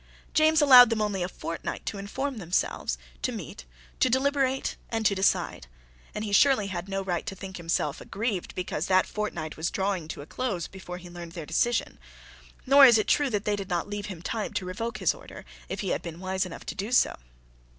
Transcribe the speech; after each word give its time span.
James 0.33 0.63
allowed 0.63 0.89
them 0.89 0.99
only 0.99 1.21
a 1.21 1.29
fortnight 1.29 1.85
to 1.85 1.99
inform 1.99 2.39
themselves, 2.39 2.97
to 3.21 3.31
meet, 3.31 3.65
to 3.99 4.09
deliberate, 4.09 4.75
and 4.89 5.05
to 5.05 5.13
decide; 5.13 5.67
and 6.15 6.25
he 6.25 6.33
surely 6.33 6.69
had 6.69 6.89
no 6.89 7.03
right 7.03 7.23
to 7.27 7.35
think 7.35 7.57
himself 7.57 8.01
aggrieved 8.01 8.55
because 8.55 8.87
that 8.87 9.05
fortnight 9.05 9.57
was 9.57 9.69
drawing 9.69 10.07
to 10.07 10.23
a 10.23 10.25
close 10.25 10.65
before 10.65 10.97
he 10.97 11.07
learned 11.07 11.33
their 11.33 11.45
decision. 11.45 11.99
Nor 12.65 12.87
is 12.87 12.97
it 12.97 13.05
true 13.07 13.29
that 13.29 13.45
they 13.45 13.55
did 13.55 13.69
not 13.69 13.87
leave 13.87 14.07
him 14.07 14.23
time 14.23 14.53
to 14.53 14.65
revoke 14.65 14.97
his 14.97 15.13
order 15.13 15.45
if 15.69 15.81
he 15.81 15.89
had 15.89 16.01
been 16.01 16.19
wise 16.19 16.47
enough 16.47 16.65
to 16.65 16.73
do 16.73 16.91
so. 16.91 17.15